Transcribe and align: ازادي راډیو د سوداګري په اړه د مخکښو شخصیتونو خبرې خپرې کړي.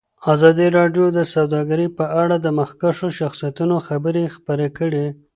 ازادي 0.33 0.67
راډیو 0.77 1.05
د 1.17 1.19
سوداګري 1.33 1.87
په 1.97 2.05
اړه 2.21 2.35
د 2.39 2.47
مخکښو 2.59 3.07
شخصیتونو 3.19 3.75
خبرې 3.87 4.23
خپرې 4.35 4.67
کړي. 4.77 5.05